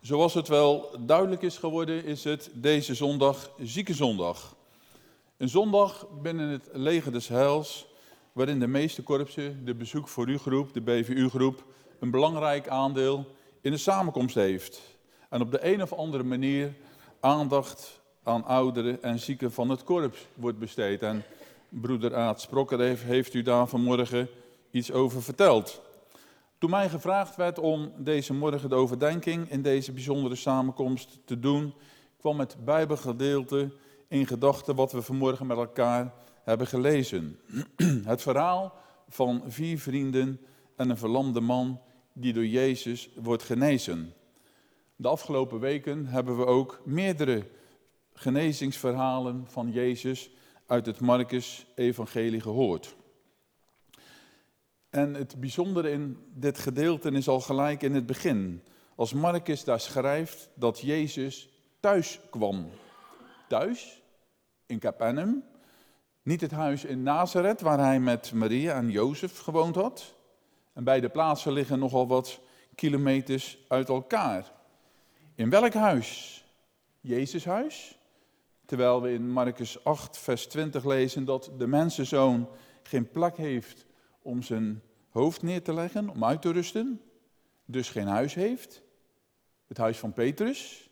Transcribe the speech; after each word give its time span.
Zoals 0.00 0.34
het 0.34 0.48
wel 0.48 0.90
duidelijk 1.00 1.42
is 1.42 1.58
geworden, 1.58 2.04
is 2.04 2.24
het 2.24 2.50
deze 2.54 2.94
zondag 2.94 3.50
Ziekenzondag. 3.58 4.56
Een 5.36 5.48
zondag 5.48 6.06
binnen 6.22 6.48
het 6.48 6.68
leger 6.72 7.12
des 7.12 7.28
heils, 7.28 7.86
waarin 8.32 8.60
de 8.60 8.66
meeste 8.66 9.02
korpsen, 9.02 9.64
de 9.64 9.74
bezoek 9.74 10.08
voor 10.08 10.28
u 10.28 10.38
groep, 10.38 10.72
de 10.72 10.80
BVU-groep, 10.80 11.64
een 12.00 12.10
belangrijk 12.10 12.68
aandeel 12.68 13.26
in 13.60 13.70
de 13.70 13.76
samenkomst 13.76 14.34
heeft. 14.34 14.80
En 15.28 15.40
op 15.40 15.50
de 15.50 15.66
een 15.66 15.82
of 15.82 15.92
andere 15.92 16.22
manier 16.22 16.74
aandacht 17.20 18.00
aan 18.22 18.44
ouderen 18.44 19.02
en 19.02 19.18
zieken 19.18 19.52
van 19.52 19.68
het 19.68 19.84
korps 19.84 20.26
wordt 20.34 20.58
besteed. 20.58 21.02
En 21.02 21.24
broeder 21.68 22.16
Aad 22.16 22.40
Sprokker 22.40 22.80
heeft 22.80 23.34
u 23.34 23.42
daar 23.42 23.66
vanmorgen 23.66 24.28
iets 24.70 24.92
over 24.92 25.22
verteld. 25.22 25.80
Toen 26.58 26.70
mij 26.70 26.88
gevraagd 26.88 27.36
werd 27.36 27.58
om 27.58 27.92
deze 27.96 28.34
morgen 28.34 28.68
de 28.68 28.74
overdenking 28.74 29.50
in 29.50 29.62
deze 29.62 29.92
bijzondere 29.92 30.34
samenkomst 30.34 31.20
te 31.24 31.38
doen, 31.38 31.74
kwam 32.16 32.38
het 32.38 32.56
Bijbelgedeelte 32.64 33.72
in 34.08 34.26
gedachten 34.26 34.74
wat 34.74 34.92
we 34.92 35.02
vanmorgen 35.02 35.46
met 35.46 35.56
elkaar 35.56 36.14
hebben 36.44 36.66
gelezen. 36.66 37.38
Het 38.04 38.22
verhaal 38.22 38.74
van 39.08 39.42
vier 39.46 39.78
vrienden 39.78 40.40
en 40.76 40.90
een 40.90 40.96
verlamde 40.96 41.40
man 41.40 41.80
die 42.12 42.32
door 42.32 42.46
Jezus 42.46 43.10
wordt 43.14 43.42
genezen. 43.42 44.12
De 44.96 45.08
afgelopen 45.08 45.60
weken 45.60 46.06
hebben 46.06 46.36
we 46.36 46.46
ook 46.46 46.80
meerdere 46.84 47.46
genezingsverhalen 48.12 49.44
van 49.46 49.70
Jezus 49.70 50.30
uit 50.66 50.86
het 50.86 51.00
Marcus-evangelie 51.00 52.40
gehoord. 52.40 52.96
En 54.90 55.14
het 55.14 55.40
bijzondere 55.40 55.90
in 55.90 56.18
dit 56.34 56.58
gedeelte 56.58 57.10
is 57.10 57.28
al 57.28 57.40
gelijk 57.40 57.82
in 57.82 57.94
het 57.94 58.06
begin. 58.06 58.62
Als 58.94 59.12
Marcus 59.12 59.64
daar 59.64 59.80
schrijft 59.80 60.48
dat 60.54 60.80
Jezus 60.80 61.48
thuis 61.80 62.20
kwam. 62.30 62.70
Thuis, 63.48 64.02
in 64.66 64.78
Capernaum. 64.78 65.44
Niet 66.22 66.40
het 66.40 66.50
huis 66.50 66.84
in 66.84 67.02
Nazareth 67.02 67.60
waar 67.60 67.78
hij 67.78 68.00
met 68.00 68.32
Maria 68.32 68.74
en 68.74 68.90
Jozef 68.90 69.38
gewoond 69.38 69.74
had. 69.74 70.14
En 70.72 70.84
beide 70.84 71.08
plaatsen 71.08 71.52
liggen 71.52 71.78
nogal 71.78 72.06
wat 72.06 72.40
kilometers 72.74 73.58
uit 73.68 73.88
elkaar. 73.88 74.52
In 75.34 75.50
welk 75.50 75.72
huis? 75.72 76.44
Jezus 77.00 77.44
huis? 77.44 77.98
Terwijl 78.64 79.02
we 79.02 79.12
in 79.12 79.30
Marcus 79.30 79.84
8, 79.84 80.18
vers 80.18 80.46
20 80.46 80.84
lezen 80.84 81.24
dat 81.24 81.50
de 81.58 81.66
mensenzoon 81.66 82.48
geen 82.82 83.10
plek 83.10 83.36
heeft 83.36 83.86
om 84.28 84.42
zijn 84.42 84.82
hoofd 85.08 85.42
neer 85.42 85.62
te 85.62 85.74
leggen, 85.74 86.08
om 86.08 86.24
uit 86.24 86.42
te 86.42 86.52
rusten, 86.52 87.00
dus 87.64 87.90
geen 87.90 88.06
huis 88.06 88.34
heeft. 88.34 88.82
Het 89.66 89.76
huis 89.76 89.98
van 89.98 90.12
Petrus, 90.12 90.90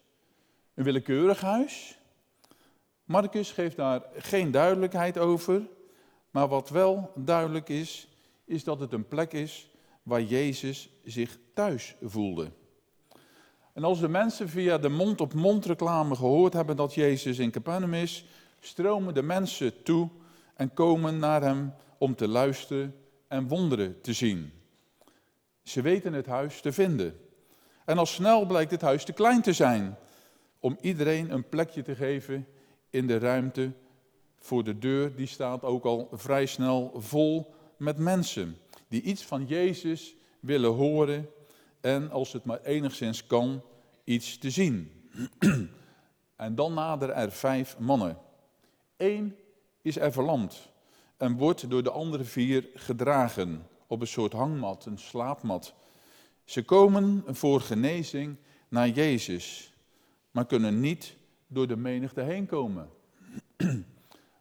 een 0.74 0.84
willekeurig 0.84 1.40
huis. 1.40 1.98
Marcus 3.04 3.52
geeft 3.52 3.76
daar 3.76 4.02
geen 4.14 4.50
duidelijkheid 4.50 5.18
over, 5.18 5.68
maar 6.30 6.48
wat 6.48 6.68
wel 6.68 7.12
duidelijk 7.14 7.68
is, 7.68 8.08
is 8.44 8.64
dat 8.64 8.80
het 8.80 8.92
een 8.92 9.08
plek 9.08 9.32
is 9.32 9.70
waar 10.02 10.22
Jezus 10.22 10.90
zich 11.04 11.38
thuis 11.54 11.94
voelde. 12.02 12.50
En 13.72 13.84
als 13.84 14.00
de 14.00 14.08
mensen 14.08 14.48
via 14.48 14.78
de 14.78 14.88
mond-op-mond 14.88 15.64
reclame 15.64 16.16
gehoord 16.16 16.52
hebben 16.52 16.76
dat 16.76 16.94
Jezus 16.94 17.38
in 17.38 17.50
Capernaum 17.50 17.94
is, 17.94 18.24
stromen 18.60 19.14
de 19.14 19.22
mensen 19.22 19.82
toe 19.82 20.08
en 20.54 20.74
komen 20.74 21.18
naar 21.18 21.42
hem 21.42 21.74
om 21.98 22.14
te 22.14 22.28
luisteren 22.28 22.94
en 23.28 23.48
wonderen 23.48 24.00
te 24.00 24.12
zien. 24.12 24.52
Ze 25.62 25.82
weten 25.82 26.12
het 26.12 26.26
huis 26.26 26.60
te 26.60 26.72
vinden. 26.72 27.20
En 27.84 27.98
al 27.98 28.06
snel 28.06 28.46
blijkt 28.46 28.70
het 28.70 28.80
huis 28.80 29.04
te 29.04 29.12
klein 29.12 29.42
te 29.42 29.52
zijn 29.52 29.96
om 30.60 30.78
iedereen 30.80 31.30
een 31.30 31.48
plekje 31.48 31.82
te 31.82 31.94
geven 31.94 32.46
in 32.90 33.06
de 33.06 33.18
ruimte 33.18 33.72
voor 34.38 34.64
de 34.64 34.78
deur. 34.78 35.16
Die 35.16 35.26
staat 35.26 35.62
ook 35.62 35.84
al 35.84 36.08
vrij 36.12 36.46
snel 36.46 36.92
vol 36.94 37.54
met 37.76 37.96
mensen 37.96 38.58
die 38.88 39.02
iets 39.02 39.22
van 39.22 39.46
Jezus 39.46 40.14
willen 40.40 40.72
horen 40.72 41.30
en 41.80 42.10
als 42.10 42.32
het 42.32 42.44
maar 42.44 42.62
enigszins 42.62 43.26
kan, 43.26 43.62
iets 44.04 44.38
te 44.38 44.50
zien. 44.50 45.10
en 46.36 46.54
dan 46.54 46.74
naderen 46.74 47.14
er 47.14 47.32
vijf 47.32 47.78
mannen. 47.78 48.18
Eén 48.96 49.36
is 49.82 49.96
er 49.96 50.12
verlamd 50.12 50.74
en 51.16 51.36
wordt 51.36 51.70
door 51.70 51.82
de 51.82 51.90
andere 51.90 52.24
vier 52.24 52.68
gedragen 52.74 53.66
op 53.86 54.00
een 54.00 54.06
soort 54.06 54.32
hangmat, 54.32 54.86
een 54.86 54.98
slaapmat. 54.98 55.74
Ze 56.44 56.64
komen 56.64 57.24
voor 57.26 57.60
genezing 57.60 58.36
naar 58.68 58.88
Jezus, 58.88 59.72
maar 60.30 60.46
kunnen 60.46 60.80
niet 60.80 61.16
door 61.46 61.66
de 61.66 61.76
menigte 61.76 62.20
heen 62.20 62.46
komen. 62.46 62.90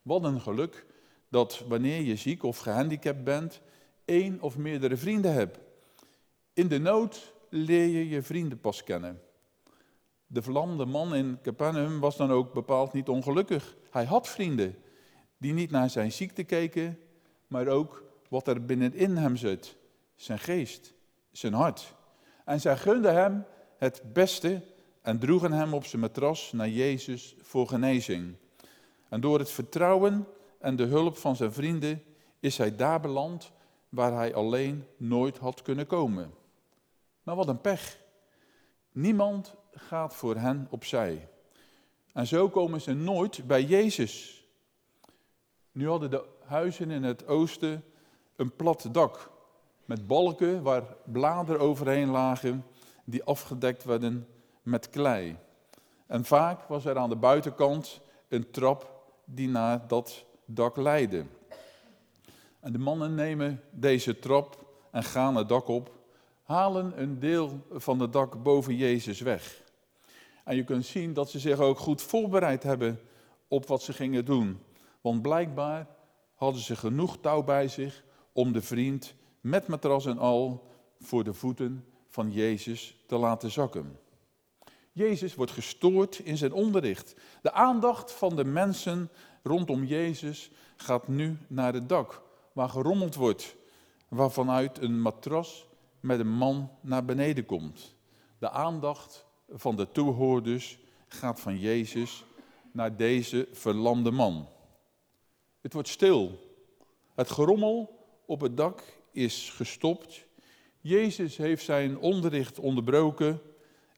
Wat 0.02 0.24
een 0.24 0.42
geluk 0.42 0.86
dat 1.30 1.64
wanneer 1.68 2.02
je 2.02 2.16
ziek 2.16 2.44
of 2.44 2.58
gehandicapt 2.58 3.24
bent, 3.24 3.62
één 4.06 4.42
of 4.42 4.58
meerdere 4.58 4.98
vrienden 4.98 5.34
hebt. 5.34 5.60
In 6.54 6.68
de 6.68 6.80
nood 6.80 7.34
leer 7.50 7.88
je 7.88 8.10
je 8.10 8.22
vrienden 8.22 8.60
pas 8.60 8.84
kennen. 8.84 9.22
De 10.28 10.42
verlamde 10.42 10.86
man 10.86 11.16
in 11.16 11.40
Capernaum 11.42 12.00
was 12.00 12.18
dan 12.18 12.32
ook 12.32 12.54
bepaald 12.54 12.94
niet 12.94 13.10
ongelukkig. 13.10 13.76
Hij 13.90 14.06
had 14.06 14.28
vrienden 14.28 14.76
die 15.38 15.54
niet 15.54 15.72
naar 15.72 15.90
zijn 15.90 16.12
ziekte 16.12 16.44
keken, 16.44 17.00
maar 17.48 17.68
ook 17.68 18.04
wat 18.30 18.48
er 18.48 18.66
binnenin 18.66 19.18
hem 19.18 19.36
zit. 19.36 19.76
Zijn 20.16 20.40
geest, 20.40 20.94
zijn 21.32 21.54
hart. 21.54 21.94
En 22.46 22.62
zij 22.62 22.78
gunden 22.78 23.14
hem 23.14 23.46
het 23.78 24.02
beste 24.14 24.62
en 25.02 25.20
droegen 25.20 25.52
hem 25.52 25.74
op 25.74 25.86
zijn 25.86 26.02
matras 26.02 26.52
naar 26.52 26.70
Jezus 26.70 27.36
voor 27.42 27.68
genezing. 27.68 28.36
En 29.10 29.22
door 29.22 29.40
het 29.40 29.52
vertrouwen 29.52 30.28
en 30.60 30.76
de 30.76 30.84
hulp 30.84 31.18
van 31.18 31.36
zijn 31.36 31.54
vrienden 31.54 32.04
is 32.40 32.58
hij 32.58 32.76
daar 32.76 33.00
beland 33.00 33.52
waar 33.90 34.14
hij 34.14 34.34
alleen 34.34 34.86
nooit 34.98 35.38
had 35.38 35.62
kunnen 35.62 35.88
komen. 35.88 36.34
Maar 37.24 37.36
wat 37.36 37.48
een 37.48 37.62
pech. 37.62 37.98
Niemand 38.92 39.56
gaat 39.72 40.16
voor 40.16 40.36
hen 40.36 40.68
opzij. 40.70 41.30
En 42.14 42.28
zo 42.28 42.50
komen 42.50 42.82
ze 42.82 42.94
nooit 42.94 43.48
bij 43.48 43.64
Jezus. 43.64 44.45
Nu 45.76 45.88
hadden 45.88 46.10
de 46.10 46.24
huizen 46.46 46.92
in 46.92 47.04
het 47.04 47.28
oosten 47.28 47.84
een 48.36 48.56
plat 48.56 48.88
dak 48.92 49.32
met 49.86 50.08
balken 50.08 50.64
waar 50.64 50.84
bladeren 51.04 51.62
overheen 51.62 52.10
lagen 52.10 52.66
die 53.04 53.24
afgedekt 53.24 53.84
werden 53.84 54.28
met 54.62 54.90
klei. 54.90 55.38
En 56.08 56.26
vaak 56.26 56.62
was 56.68 56.86
er 56.86 56.98
aan 56.98 57.10
de 57.10 57.16
buitenkant 57.16 58.02
een 58.28 58.52
trap 58.52 59.04
die 59.26 59.50
naar 59.50 59.88
dat 59.88 60.26
dak 60.46 60.76
leidde. 60.76 61.26
En 62.60 62.72
de 62.72 62.80
mannen 62.80 63.16
nemen 63.16 63.62
deze 63.72 64.20
trap 64.20 64.66
en 64.92 65.04
gaan 65.04 65.36
het 65.36 65.50
dak 65.50 65.68
op, 65.68 65.92
halen 66.44 67.02
een 67.02 67.20
deel 67.20 67.66
van 67.72 68.00
het 68.00 68.14
dak 68.14 68.44
boven 68.44 68.76
Jezus 68.76 69.22
weg. 69.22 69.62
En 70.44 70.56
je 70.56 70.64
kunt 70.64 70.86
zien 70.86 71.14
dat 71.14 71.30
ze 71.30 71.40
zich 71.40 71.60
ook 71.60 71.80
goed 71.80 72.02
voorbereid 72.02 72.64
hebben 72.64 73.00
op 73.48 73.68
wat 73.68 73.82
ze 73.82 73.94
gingen 73.94 74.26
doen. 74.26 74.60
Want 75.06 75.22
blijkbaar 75.22 75.88
hadden 76.36 76.62
ze 76.62 76.76
genoeg 76.76 77.18
touw 77.18 77.44
bij 77.44 77.68
zich 77.68 78.04
om 78.34 78.52
de 78.52 78.62
vriend 78.62 79.14
met 79.42 79.68
matras 79.68 80.06
en 80.06 80.18
al 80.18 80.68
voor 81.00 81.24
de 81.24 81.34
voeten 81.34 81.86
van 82.08 82.32
Jezus 82.32 83.04
te 83.08 83.16
laten 83.16 83.52
zakken. 83.52 84.00
Jezus 84.92 85.36
wordt 85.36 85.52
gestoord 85.52 86.20
in 86.20 86.38
zijn 86.38 86.54
onderricht. 86.54 87.16
De 87.42 87.52
aandacht 87.52 88.12
van 88.12 88.36
de 88.36 88.46
mensen 88.46 89.10
rondom 89.44 89.84
Jezus 89.84 90.52
gaat 90.76 91.08
nu 91.08 91.38
naar 91.48 91.74
het 91.74 91.90
dak, 91.90 92.22
waar 92.54 92.70
gerommeld 92.70 93.16
wordt, 93.16 93.56
waarvanuit 94.08 94.82
een 94.82 95.02
matras 95.02 95.68
met 96.00 96.20
een 96.20 96.38
man 96.38 96.70
naar 96.82 97.06
beneden 97.06 97.46
komt. 97.46 97.96
De 98.38 98.50
aandacht 98.50 99.26
van 99.50 99.76
de 99.76 99.92
toehoorders 99.92 100.80
gaat 101.08 101.40
van 101.40 101.60
Jezus 101.60 102.24
naar 102.72 102.96
deze 102.96 103.48
verlamde 103.52 104.12
man. 104.12 104.48
Het 105.66 105.74
wordt 105.74 105.90
stil. 105.90 106.40
Het 107.16 107.32
gerommel 107.32 108.06
op 108.26 108.42
het 108.42 108.58
dak 108.58 108.84
is 109.12 109.50
gestopt. 109.50 110.26
Jezus 110.82 111.38
heeft 111.38 111.64
zijn 111.64 111.98
onderricht 111.98 112.60
onderbroken 112.60 113.42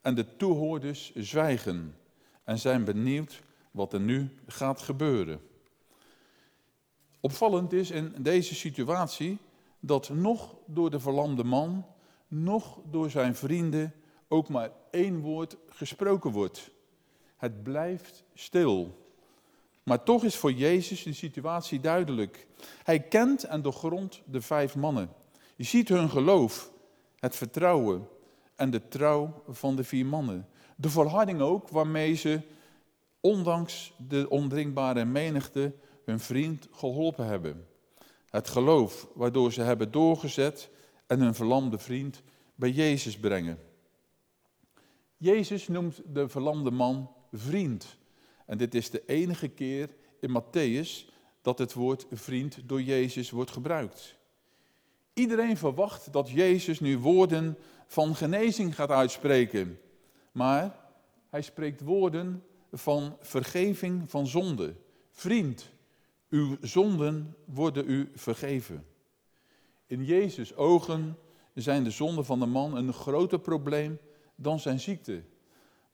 en 0.01 0.15
de 0.15 0.35
toehoorders 0.35 1.15
zwijgen 1.15 1.97
en 2.43 2.59
zijn 2.59 2.83
benieuwd 2.83 3.41
wat 3.71 3.93
er 3.93 3.99
nu 3.99 4.29
gaat 4.45 4.81
gebeuren. 4.81 5.41
Opvallend 7.19 7.73
is 7.73 7.91
in 7.91 8.13
deze 8.19 8.55
situatie 8.55 9.37
dat 9.79 10.09
nog 10.09 10.55
door 10.65 10.89
de 10.89 10.99
verlamde 10.99 11.43
man, 11.43 11.85
nog 12.27 12.79
door 12.89 13.09
zijn 13.09 13.35
vrienden 13.35 13.93
ook 14.27 14.49
maar 14.49 14.71
één 14.91 15.19
woord 15.19 15.57
gesproken 15.69 16.31
wordt. 16.31 16.71
Het 17.37 17.63
blijft 17.63 18.23
stil. 18.33 19.05
Maar 19.87 20.03
toch 20.03 20.23
is 20.23 20.35
voor 20.35 20.51
Jezus 20.51 21.03
de 21.03 21.13
situatie 21.13 21.79
duidelijk. 21.79 22.47
Hij 22.83 22.99
kent 22.99 23.43
en 23.43 23.61
doorgrondt 23.61 24.21
de 24.25 24.41
vijf 24.41 24.75
mannen. 24.75 25.09
Je 25.55 25.63
ziet 25.63 25.89
hun 25.89 26.09
geloof, 26.09 26.71
het 27.19 27.35
vertrouwen 27.35 28.07
en 28.55 28.69
de 28.69 28.87
trouw 28.87 29.43
van 29.47 29.75
de 29.75 29.83
vier 29.83 30.05
mannen. 30.05 30.47
De 30.75 30.89
volharding 30.89 31.41
ook 31.41 31.69
waarmee 31.69 32.13
ze, 32.13 32.41
ondanks 33.19 33.93
de 34.07 34.29
ondringbare 34.29 35.05
menigte, 35.05 35.73
hun 36.05 36.19
vriend 36.19 36.67
geholpen 36.71 37.25
hebben. 37.25 37.67
Het 38.29 38.47
geloof 38.47 39.07
waardoor 39.13 39.53
ze 39.53 39.61
hebben 39.61 39.91
doorgezet 39.91 40.69
en 41.05 41.19
hun 41.19 41.35
verlamde 41.35 41.77
vriend 41.77 42.21
bij 42.55 42.69
Jezus 42.69 43.17
brengen. 43.19 43.59
Jezus 45.17 45.67
noemt 45.67 46.01
de 46.05 46.29
verlamde 46.29 46.71
man 46.71 47.11
vriend. 47.31 47.97
En 48.47 48.57
dit 48.57 48.75
is 48.75 48.89
de 48.89 49.03
enige 49.05 49.47
keer 49.47 49.89
in 50.19 50.41
Matthäus 50.41 51.13
dat 51.41 51.59
het 51.59 51.73
woord 51.73 52.05
vriend 52.11 52.59
door 52.65 52.81
Jezus 52.81 53.29
wordt 53.29 53.51
gebruikt. 53.51 54.15
Iedereen 55.13 55.57
verwacht 55.57 56.13
dat 56.13 56.29
Jezus 56.29 56.79
nu 56.79 56.97
woorden 56.97 57.57
van 57.87 58.15
genezing 58.15 58.75
gaat 58.75 58.89
uitspreken. 58.89 59.79
Maar 60.31 60.79
hij 61.29 61.41
spreekt 61.41 61.81
woorden 61.81 62.43
van 62.71 63.17
vergeving 63.21 64.09
van 64.09 64.27
zonde. 64.27 64.75
Vriend, 65.11 65.69
uw 66.29 66.57
zonden 66.61 67.35
worden 67.45 67.89
u 67.89 68.11
vergeven. 68.15 68.85
In 69.85 70.05
Jezus' 70.05 70.55
ogen 70.55 71.17
zijn 71.53 71.83
de 71.83 71.91
zonden 71.91 72.25
van 72.25 72.39
de 72.39 72.45
man 72.45 72.75
een 72.75 72.93
groter 72.93 73.39
probleem 73.39 73.99
dan 74.35 74.59
zijn 74.59 74.79
ziekte. 74.79 75.21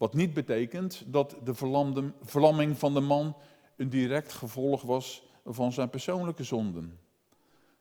Wat 0.03 0.13
niet 0.13 0.33
betekent 0.33 1.03
dat 1.05 1.35
de 1.43 1.53
verlamming 2.21 2.77
van 2.77 2.93
de 2.93 2.99
man 2.99 3.35
een 3.75 3.89
direct 3.89 4.33
gevolg 4.33 4.81
was 4.81 5.23
van 5.45 5.71
zijn 5.71 5.89
persoonlijke 5.89 6.43
zonden. 6.43 6.99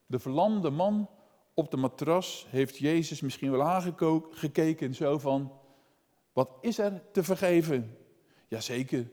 De 0.06 0.18
verlamde 0.18 0.70
man 0.70 1.08
op 1.54 1.70
de 1.70 1.76
matras 1.76 2.46
heeft 2.48 2.78
Jezus 2.78 3.20
misschien 3.20 3.50
wel 3.50 3.62
aangekeken 3.62 4.94
zo 4.94 5.18
van, 5.18 5.52
wat 6.32 6.50
is 6.60 6.78
er 6.78 7.02
te 7.12 7.22
vergeven? 7.22 7.96
Jazeker, 8.48 9.10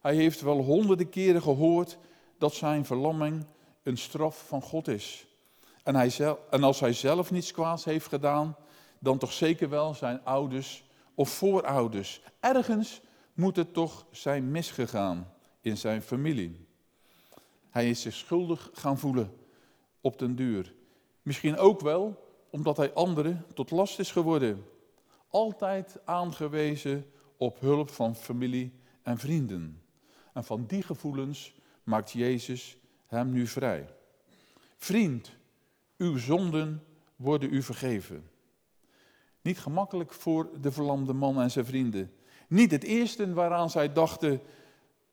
hij 0.00 0.14
heeft 0.14 0.40
wel 0.40 0.58
honderden 0.58 1.08
keren 1.08 1.42
gehoord 1.42 1.98
dat 2.38 2.54
zijn 2.54 2.84
verlamming 2.84 3.46
een 3.82 3.98
straf 3.98 4.44
van 4.46 4.62
God 4.62 4.88
is. 4.88 5.26
En, 5.82 5.94
hij 5.94 6.10
zelf, 6.10 6.38
en 6.50 6.62
als 6.62 6.80
hij 6.80 6.92
zelf 6.92 7.30
niets 7.30 7.52
kwaads 7.52 7.84
heeft 7.84 8.06
gedaan, 8.06 8.56
dan 8.98 9.18
toch 9.18 9.32
zeker 9.32 9.68
wel 9.68 9.94
zijn 9.94 10.24
ouders 10.24 10.84
of 11.16 11.28
voorouders. 11.30 12.22
Ergens 12.40 13.00
moet 13.34 13.56
het 13.56 13.72
toch 13.72 14.06
zijn 14.10 14.50
misgegaan 14.50 15.32
in 15.60 15.76
zijn 15.76 16.02
familie. 16.02 16.66
Hij 17.70 17.90
is 17.90 18.00
zich 18.00 18.14
schuldig 18.14 18.70
gaan 18.72 18.98
voelen 18.98 19.32
op 20.00 20.18
den 20.18 20.36
duur. 20.36 20.74
Misschien 21.22 21.56
ook 21.56 21.80
wel 21.80 22.24
omdat 22.50 22.76
hij 22.76 22.92
anderen 22.92 23.46
tot 23.54 23.70
last 23.70 23.98
is 23.98 24.12
geworden. 24.12 24.64
Altijd 25.28 25.98
aangewezen 26.04 27.10
op 27.36 27.60
hulp 27.60 27.90
van 27.90 28.16
familie 28.16 28.72
en 29.02 29.18
vrienden. 29.18 29.82
En 30.32 30.44
van 30.44 30.66
die 30.66 30.82
gevoelens 30.82 31.54
maakt 31.82 32.12
Jezus 32.12 32.76
hem 33.06 33.30
nu 33.30 33.46
vrij. 33.46 33.94
Vriend, 34.76 35.36
uw 35.96 36.18
zonden 36.18 36.84
worden 37.16 37.52
u 37.52 37.62
vergeven. 37.62 38.30
Niet 39.46 39.58
gemakkelijk 39.58 40.12
voor 40.12 40.60
de 40.60 40.72
verlamde 40.72 41.12
man 41.12 41.40
en 41.40 41.50
zijn 41.50 41.66
vrienden. 41.66 42.12
Niet 42.48 42.70
het 42.70 42.82
eerste 42.82 43.32
waaraan 43.32 43.70
zij 43.70 43.92
dachten 43.92 44.40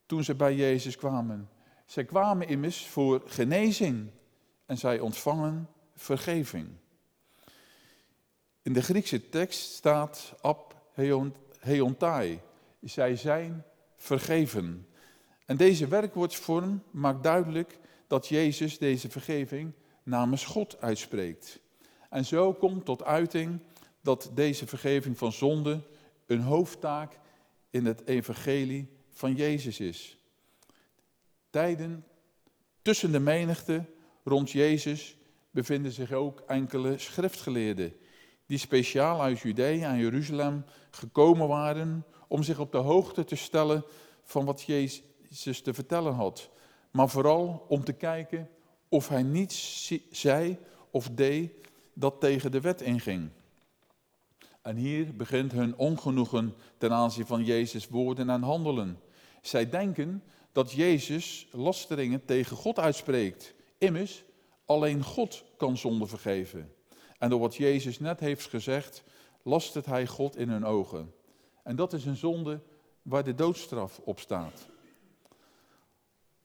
toen 0.06 0.24
ze 0.24 0.34
bij 0.34 0.54
Jezus 0.54 0.96
kwamen. 0.96 1.48
Zij 1.86 2.04
kwamen 2.04 2.48
immers 2.48 2.86
voor 2.86 3.22
genezing 3.26 4.10
en 4.66 4.78
zij 4.78 5.00
ontvangen 5.00 5.68
vergeving. 5.94 6.68
In 8.62 8.72
de 8.72 8.82
Griekse 8.82 9.28
tekst 9.28 9.72
staat 9.72 10.34
ab 10.40 10.74
heontai. 11.58 12.40
Zij 12.80 13.16
zijn 13.16 13.64
vergeven. 13.96 14.86
En 15.46 15.56
deze 15.56 15.88
werkwoordsvorm 15.88 16.82
maakt 16.90 17.22
duidelijk 17.22 17.78
dat 18.06 18.28
Jezus 18.28 18.78
deze 18.78 19.10
vergeving 19.10 19.72
namens 20.02 20.44
God 20.44 20.80
uitspreekt. 20.80 21.60
En 22.10 22.24
zo 22.24 22.52
komt 22.52 22.84
tot 22.84 23.04
uiting 23.04 23.60
dat 24.04 24.30
deze 24.34 24.66
vergeving 24.66 25.18
van 25.18 25.32
zonde 25.32 25.80
een 26.26 26.40
hoofdtaak 26.40 27.18
in 27.70 27.86
het 27.86 28.06
evangelie 28.06 28.88
van 29.10 29.34
Jezus 29.34 29.80
is. 29.80 30.18
Tijden 31.50 32.04
tussen 32.82 33.12
de 33.12 33.20
menigte 33.20 33.84
rond 34.24 34.50
Jezus 34.50 35.16
bevinden 35.50 35.92
zich 35.92 36.12
ook 36.12 36.40
enkele 36.46 36.98
schriftgeleerden 36.98 37.92
die 38.46 38.58
speciaal 38.58 39.20
uit 39.20 39.40
Judea 39.40 39.90
en 39.92 39.98
Jeruzalem 39.98 40.64
gekomen 40.90 41.48
waren 41.48 42.04
om 42.28 42.42
zich 42.42 42.58
op 42.58 42.72
de 42.72 42.78
hoogte 42.78 43.24
te 43.24 43.36
stellen 43.36 43.84
van 44.22 44.44
wat 44.44 44.62
Jezus 44.62 45.60
te 45.62 45.74
vertellen 45.74 46.14
had. 46.14 46.50
Maar 46.90 47.08
vooral 47.08 47.64
om 47.68 47.84
te 47.84 47.92
kijken 47.92 48.50
of 48.88 49.08
hij 49.08 49.22
niets 49.22 49.92
zei 50.10 50.58
of 50.90 51.10
deed 51.10 51.50
dat 51.92 52.20
tegen 52.20 52.50
de 52.50 52.60
wet 52.60 52.80
inging. 52.80 53.30
En 54.64 54.76
hier 54.76 55.16
begint 55.16 55.52
hun 55.52 55.76
ongenoegen 55.76 56.54
ten 56.78 56.92
aanzien 56.92 57.26
van 57.26 57.44
Jezus' 57.44 57.88
woorden 57.88 58.30
en 58.30 58.42
handelen. 58.42 59.00
Zij 59.42 59.68
denken 59.68 60.22
dat 60.52 60.72
Jezus 60.72 61.48
lasteringen 61.50 62.24
tegen 62.24 62.56
God 62.56 62.78
uitspreekt. 62.78 63.54
Immers, 63.78 64.24
alleen 64.64 65.02
God 65.02 65.44
kan 65.56 65.76
zonde 65.76 66.06
vergeven. 66.06 66.72
En 67.18 67.30
door 67.30 67.40
wat 67.40 67.56
Jezus 67.56 67.98
net 67.98 68.20
heeft 68.20 68.46
gezegd, 68.46 69.04
lastert 69.42 69.86
hij 69.86 70.06
God 70.06 70.36
in 70.36 70.48
hun 70.48 70.64
ogen. 70.64 71.14
En 71.62 71.76
dat 71.76 71.92
is 71.92 72.04
een 72.04 72.16
zonde 72.16 72.60
waar 73.02 73.24
de 73.24 73.34
doodstraf 73.34 74.00
op 74.04 74.18
staat. 74.18 74.66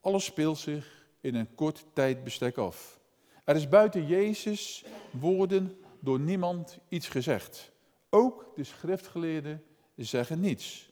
Alles 0.00 0.24
speelt 0.24 0.58
zich 0.58 1.06
in 1.20 1.34
een 1.34 1.54
kort 1.54 1.84
tijdbestek 1.92 2.56
af. 2.56 3.00
Er 3.44 3.56
is 3.56 3.68
buiten 3.68 4.06
Jezus 4.06 4.84
woorden 5.10 5.76
door 6.00 6.20
niemand 6.20 6.78
iets 6.88 7.08
gezegd. 7.08 7.69
Ook 8.10 8.52
de 8.54 8.64
schriftgeleerden 8.64 9.62
zeggen 9.96 10.40
niets. 10.40 10.90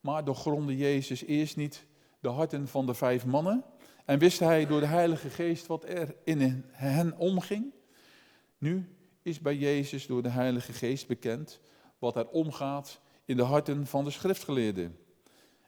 Maar 0.00 0.24
doorgronde 0.24 0.76
Jezus 0.76 1.24
eerst 1.24 1.56
niet 1.56 1.86
de 2.20 2.28
harten 2.28 2.68
van 2.68 2.86
de 2.86 2.94
vijf 2.94 3.26
mannen 3.26 3.64
en 4.04 4.18
wist 4.18 4.38
hij 4.38 4.66
door 4.66 4.80
de 4.80 4.86
Heilige 4.86 5.30
Geest 5.30 5.66
wat 5.66 5.84
er 5.84 6.14
in 6.24 6.64
hen 6.70 7.16
omging? 7.16 7.72
Nu 8.58 8.96
is 9.22 9.40
bij 9.40 9.56
Jezus 9.56 10.06
door 10.06 10.22
de 10.22 10.28
Heilige 10.28 10.72
Geest 10.72 11.06
bekend 11.06 11.60
wat 11.98 12.16
er 12.16 12.28
omgaat 12.28 13.00
in 13.24 13.36
de 13.36 13.42
harten 13.42 13.86
van 13.86 14.04
de 14.04 14.10
schriftgeleerden. 14.10 14.98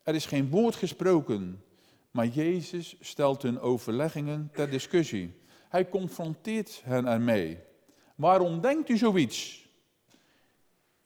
Er 0.03 0.15
is 0.15 0.27
geen 0.27 0.51
woord 0.51 0.75
gesproken, 0.75 1.65
maar 2.11 2.27
Jezus 2.27 2.97
stelt 3.01 3.43
hun 3.43 3.61
overleggingen 3.61 4.51
ter 4.53 4.71
discussie. 4.71 5.35
Hij 5.69 5.89
confronteert 5.89 6.81
hen 6.85 7.07
ermee. 7.07 7.59
Waarom 8.15 8.61
denkt 8.61 8.89
u 8.89 8.97
zoiets? 8.97 9.68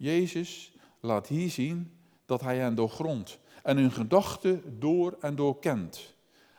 Jezus 0.02 0.72
laat 1.00 1.26
hier 1.26 1.50
zien 1.50 1.92
dat 2.26 2.40
hij 2.40 2.58
hen 2.58 2.74
doorgrondt 2.74 3.38
en 3.62 3.76
hun 3.76 3.92
gedachten 3.92 4.78
door 4.78 5.16
en 5.20 5.36
door 5.36 5.58
kent. 5.58 6.14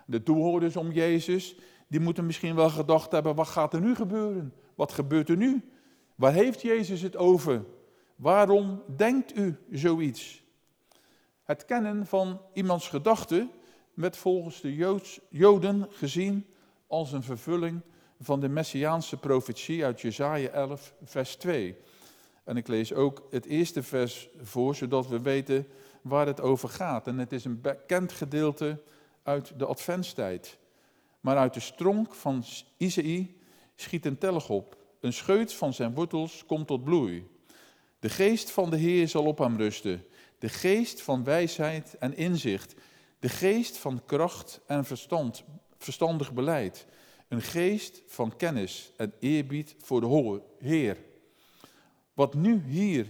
De 0.05 0.23
toehoorders 0.23 0.75
om 0.75 0.91
Jezus, 0.91 1.55
die 1.87 1.99
moeten 1.99 2.25
misschien 2.25 2.55
wel 2.55 2.69
gedacht 2.69 3.11
hebben, 3.11 3.35
wat 3.35 3.47
gaat 3.47 3.73
er 3.73 3.81
nu 3.81 3.95
gebeuren? 3.95 4.53
Wat 4.75 4.91
gebeurt 4.91 5.29
er 5.29 5.37
nu? 5.37 5.71
Waar 6.15 6.33
heeft 6.33 6.61
Jezus 6.61 7.01
het 7.01 7.17
over? 7.17 7.65
Waarom 8.15 8.83
denkt 8.95 9.37
u 9.37 9.57
zoiets? 9.71 10.43
Het 11.43 11.65
kennen 11.65 12.05
van 12.05 12.41
iemands 12.53 12.87
gedachten 12.87 13.51
werd 13.93 14.17
volgens 14.17 14.61
de 14.61 14.75
Joden 15.29 15.87
gezien 15.89 16.45
als 16.87 17.11
een 17.11 17.23
vervulling 17.23 17.81
van 18.19 18.39
de 18.39 18.49
messiaanse 18.49 19.17
profetie 19.17 19.85
uit 19.85 20.01
Jesaja 20.01 20.49
11, 20.49 20.93
vers 21.03 21.35
2. 21.35 21.77
En 22.43 22.57
ik 22.57 22.67
lees 22.67 22.93
ook 22.93 23.27
het 23.29 23.45
eerste 23.45 23.83
vers 23.83 24.29
voor, 24.41 24.75
zodat 24.75 25.07
we 25.07 25.21
weten 25.21 25.67
waar 26.01 26.27
het 26.27 26.41
over 26.41 26.69
gaat. 26.69 27.07
En 27.07 27.17
het 27.17 27.31
is 27.31 27.45
een 27.45 27.61
bekend 27.61 28.11
gedeelte 28.11 28.81
uit 29.23 29.59
de 29.59 29.65
adventstijd. 29.65 30.57
Maar 31.19 31.37
uit 31.37 31.53
de 31.53 31.59
stronk 31.59 32.13
van 32.13 32.43
Isaïe 32.77 33.35
schiet 33.75 34.05
een 34.05 34.17
telg 34.17 34.49
op. 34.49 34.77
Een 34.99 35.13
scheut 35.13 35.53
van 35.53 35.73
zijn 35.73 35.93
wortels 35.93 36.45
komt 36.45 36.67
tot 36.67 36.83
bloei. 36.83 37.27
De 37.99 38.09
geest 38.09 38.51
van 38.51 38.69
de 38.69 38.77
Heer 38.77 39.07
zal 39.07 39.25
op 39.25 39.37
hem 39.37 39.57
rusten. 39.57 40.05
De 40.39 40.49
geest 40.49 41.01
van 41.01 41.23
wijsheid 41.23 41.97
en 41.97 42.15
inzicht. 42.17 42.75
De 43.19 43.29
geest 43.29 43.77
van 43.77 44.01
kracht 44.05 44.61
en 44.65 44.85
verstand, 44.85 45.43
verstandig 45.77 46.33
beleid. 46.33 46.85
Een 47.27 47.41
geest 47.41 48.01
van 48.05 48.35
kennis 48.35 48.91
en 48.97 49.13
eerbied 49.19 49.75
voor 49.79 50.01
de 50.01 50.41
Heer. 50.59 50.97
Wat 52.13 52.33
nu 52.33 52.61
hier 52.65 53.07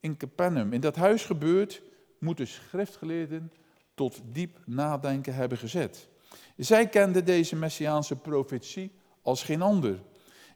in 0.00 0.16
Capernaum, 0.16 0.72
in 0.72 0.80
dat 0.80 0.96
huis 0.96 1.24
gebeurt, 1.24 1.82
moeten 2.18 2.46
schriftgeleerden 2.46 3.52
tot 3.94 4.20
diep 4.24 4.58
nadenken 4.66 5.34
hebben 5.34 5.58
gezet. 5.58 6.08
Zij 6.56 6.88
kenden 6.88 7.24
deze 7.24 7.56
messiaanse 7.56 8.16
profetie 8.16 8.92
als 9.22 9.42
geen 9.42 9.62
ander. 9.62 10.02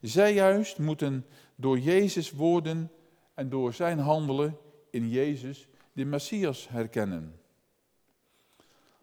Zij 0.00 0.34
juist 0.34 0.78
moeten 0.78 1.26
door 1.56 1.78
Jezus 1.78 2.30
woorden 2.30 2.90
en 3.34 3.48
door 3.48 3.72
zijn 3.72 3.98
handelen 3.98 4.56
in 4.90 5.08
Jezus 5.08 5.68
de 5.92 6.04
Messias 6.04 6.68
herkennen. 6.68 7.40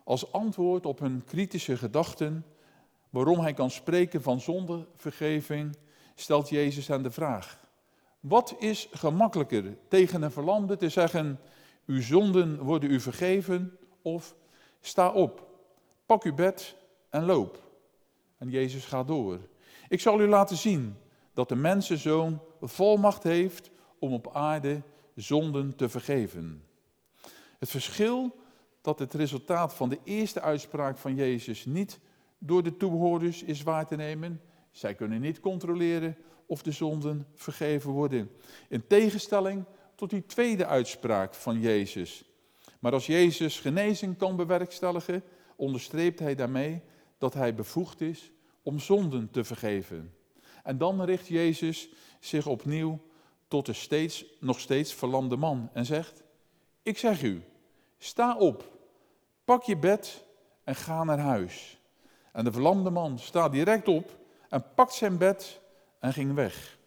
Als 0.04 0.32
antwoord 0.32 0.86
op 0.86 1.00
hun 1.00 1.24
kritische 1.26 1.78
gedachten 1.78 2.46
waarom 3.10 3.40
hij 3.40 3.54
kan 3.54 3.72
spreken 3.72 4.22
van 4.22 4.40
zondevergeving, 4.40 5.78
stelt 6.16 6.50
Jezus 6.50 6.92
aan 6.92 7.04
de 7.04 7.12
vraag: 7.12 7.61
Wat 8.22 8.56
is 8.60 8.88
gemakkelijker 8.92 9.78
tegen 9.88 10.22
een 10.22 10.32
verlamde 10.32 10.78
te 10.78 10.90
zeggen: 10.90 11.40
Uw 11.86 12.02
zonden 12.02 12.64
worden 12.64 12.92
u 12.92 13.00
vergeven? 13.00 13.78
Of 14.02 14.36
sta 14.80 15.12
op, 15.12 15.48
pak 16.06 16.24
uw 16.24 16.34
bed 16.34 16.76
en 17.10 17.26
loop. 17.26 17.70
En 18.38 18.50
Jezus 18.50 18.86
gaat 18.86 19.08
door. 19.08 19.40
Ik 19.90 20.00
zal 20.00 20.22
u 20.22 20.28
laten 20.28 20.58
zien 20.58 20.96
dat 21.34 21.50
de 21.50 21.56
mensenzoon 21.56 22.42
volmacht 22.62 23.24
heeft 23.24 23.72
om 24.00 24.14
op 24.14 24.36
aarde 24.36 24.82
zonden 25.16 25.76
te 25.76 25.90
vergeven. 25.90 26.64
Het 27.60 27.70
verschil 27.70 28.36
dat 28.82 29.00
het 29.00 29.14
resultaat 29.14 29.74
van 29.74 29.90
de 29.90 30.00
eerste 30.04 30.42
uitspraak 30.42 30.98
van 30.98 31.16
Jezus 31.16 31.66
niet 31.66 32.00
door 32.38 32.64
de 32.64 32.78
toehoorders 32.78 33.44
is 33.44 33.64
waar 33.64 33.88
te 33.88 33.96
nemen. 33.96 34.42
Zij 34.72 34.96
kunnen 34.96 35.22
niet 35.22 35.40
controleren 35.40 36.18
of 36.52 36.62
de 36.62 36.72
zonden 36.72 37.28
vergeven 37.36 37.92
worden. 37.92 38.32
In 38.70 38.88
tegenstelling 38.88 39.66
tot 39.96 40.10
die 40.10 40.26
tweede 40.26 40.66
uitspraak 40.66 41.34
van 41.34 41.60
Jezus. 41.60 42.24
Maar 42.80 42.92
als 42.92 43.06
Jezus 43.06 43.60
genezing 43.60 44.18
kan 44.18 44.36
bewerkstelligen, 44.36 45.24
onderstreept 45.56 46.20
hij 46.20 46.36
daarmee 46.36 46.82
dat 47.18 47.34
hij 47.34 47.56
bevoegd 47.56 48.02
is 48.02 48.32
om 48.64 48.80
zonden 48.80 49.32
te 49.32 49.44
vergeven. 49.44 50.14
En 50.64 50.78
dan 50.78 51.04
richt 51.04 51.28
Jezus 51.28 51.90
zich 52.20 52.48
opnieuw 52.48 53.00
tot 53.48 53.66
de 53.66 53.74
steeds, 53.74 54.26
nog 54.40 54.60
steeds 54.60 54.94
verlamde 54.94 55.36
man 55.36 55.70
en 55.74 55.86
zegt: 55.86 56.24
Ik 56.84 56.98
zeg 56.98 57.24
u, 57.24 57.44
sta 57.98 58.38
op, 58.38 58.78
pak 59.46 59.64
je 59.64 59.78
bed 59.78 60.26
en 60.64 60.76
ga 60.76 61.04
naar 61.04 61.20
huis. 61.20 61.80
En 62.32 62.44
de 62.44 62.52
verlamde 62.52 62.90
man 62.90 63.20
staat 63.20 63.52
direct 63.52 63.88
op 63.88 64.20
en 64.50 64.66
pakt 64.76 64.94
zijn 64.94 65.18
bed 65.18 65.61
en 66.02 66.14
ging 66.14 66.34
weg. 66.34 66.78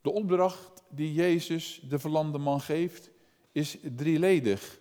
De 0.00 0.12
opdracht 0.12 0.82
die 0.90 1.12
Jezus 1.12 1.80
de 1.88 1.98
verlamde 1.98 2.38
man 2.38 2.60
geeft 2.60 3.10
is 3.52 3.78
drieledig. 3.96 4.78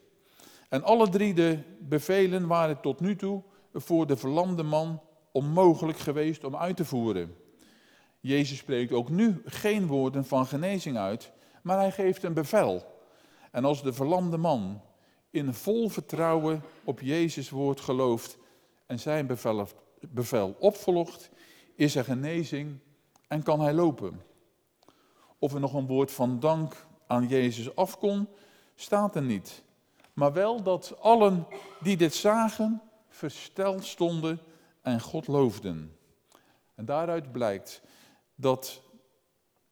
En 0.70 0.84
alle 0.84 1.10
drie 1.10 1.34
de 1.34 1.60
bevelen 1.80 2.48
waren 2.48 2.82
tot 2.82 3.00
nu 3.00 3.16
toe 3.16 3.44
voor 3.74 4.08
de 4.08 4.18
verlamde 4.18 4.64
man 4.64 5.02
onmogelijk 5.32 5.98
geweest 5.98 6.44
om 6.44 6.56
uit 6.56 6.76
te 6.76 6.86
voeren. 6.86 7.36
Jezus 8.20 8.58
spreekt 8.58 8.92
ook 8.92 9.10
nu 9.10 9.42
geen 9.46 9.88
woorden 9.88 10.26
van 10.26 10.46
genezing 10.46 10.98
uit, 10.98 11.32
maar 11.62 11.78
hij 11.78 11.92
geeft 11.92 12.24
een 12.24 12.34
bevel. 12.34 12.86
En 13.52 13.66
als 13.66 13.84
de 13.84 13.94
verlamde 13.94 14.38
man 14.38 14.82
in 15.30 15.54
vol 15.54 15.90
vertrouwen 15.90 16.64
op 16.84 17.00
Jezus 17.00 17.50
woord 17.50 17.82
gelooft 17.82 18.38
en 18.86 19.00
zijn 19.00 19.28
bevel, 19.28 19.68
bevel 20.00 20.56
opvolgt, 20.60 21.30
is 21.76 21.96
er 21.96 22.04
genezing 22.04 22.80
en 23.34 23.44
kan 23.44 23.60
hij 23.60 23.74
lopen. 23.74 24.22
Of 25.40 25.54
er 25.54 25.60
nog 25.60 25.74
een 25.74 25.88
woord 25.88 26.12
van 26.12 26.40
dank 26.40 26.86
aan 27.08 27.28
Jezus 27.28 27.76
afkon, 27.76 28.28
staat 28.76 29.16
er 29.16 29.22
niet. 29.22 29.64
Maar 30.14 30.34
wel 30.34 30.64
dat 30.64 30.96
allen 31.00 31.48
die 31.82 31.98
dit 31.98 32.14
zagen 32.14 32.82
versteld 33.10 33.86
stonden 33.86 34.40
en 34.82 35.02
God 35.02 35.28
loofden. 35.28 35.98
En 36.76 36.86
daaruit 36.86 37.32
blijkt 37.32 37.82
dat 38.36 38.82